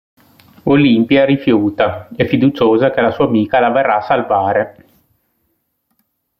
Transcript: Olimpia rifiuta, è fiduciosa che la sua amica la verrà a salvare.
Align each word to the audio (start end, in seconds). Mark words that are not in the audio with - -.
Olimpia 0.63 1.25
rifiuta, 1.25 2.09
è 2.15 2.25
fiduciosa 2.25 2.89
che 2.89 3.01
la 3.01 3.11
sua 3.11 3.25
amica 3.25 3.59
la 3.59 3.69
verrà 3.69 3.97
a 3.97 4.01
salvare. 4.01 4.85